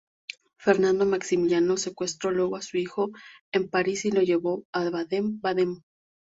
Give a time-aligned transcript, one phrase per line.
[0.57, 3.11] Fernando Maximiliano secuestró luego a su hijo
[3.53, 5.83] en París y lo llevó a Baden-Baden.